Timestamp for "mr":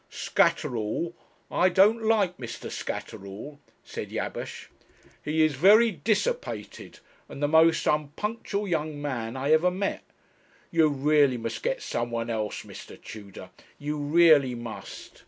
2.39-2.71, 12.63-12.99